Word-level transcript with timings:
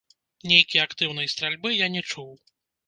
Нейкі 0.51 0.81
актыўнай 0.85 1.31
стральбы 1.35 1.77
я 1.85 1.95
не 1.99 2.07
чуў. 2.11 2.31